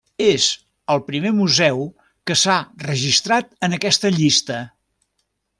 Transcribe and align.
És 0.27 0.45
el 0.93 1.03
primer 1.09 1.33
museu 1.41 1.83
que 2.31 2.39
s'ha 2.45 2.57
registrat 2.87 3.55
en 3.69 3.79
aquesta 3.79 4.15
llista. 4.21 4.59